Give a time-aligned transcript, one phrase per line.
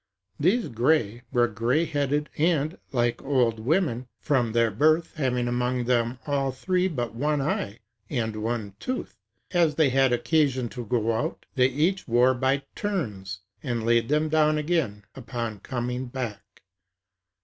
[0.39, 6.51] These Greæ were grayheaded, and like old women, from their birth, having among them all
[6.51, 9.19] three but one eye, and one tooth,
[9.49, 14.09] which, as they had occasion to go out, they each wore by turns, and laid
[14.09, 16.63] them down again upon coming back.